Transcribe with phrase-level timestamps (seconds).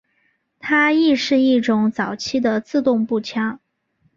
[0.59, 3.59] 它亦是一种早期的自动步枪。